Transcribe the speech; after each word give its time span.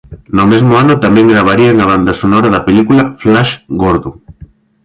No 0.35 0.43
mesmo 0.51 0.73
ano 0.83 0.93
tamén 1.05 1.31
gravarían 1.33 1.77
a 1.79 1.89
banda 1.91 2.13
sonora 2.21 2.49
da 2.55 2.65
película 2.67 3.01
"Flash 3.21 3.51
Gordon". 3.81 4.15